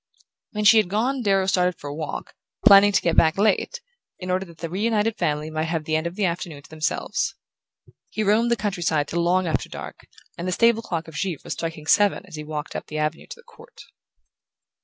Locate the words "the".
4.57-4.67, 5.83-5.95, 6.15-6.25, 8.49-8.55, 10.47-10.51, 12.87-12.97, 13.35-13.43